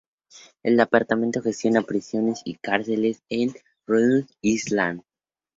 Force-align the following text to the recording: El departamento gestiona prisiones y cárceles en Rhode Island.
El 0.63 0.77
departamento 0.77 1.43
gestiona 1.43 1.83
prisiones 1.83 2.41
y 2.43 2.55
cárceles 2.55 3.21
en 3.29 3.53
Rhode 3.85 4.25
Island. 4.41 5.03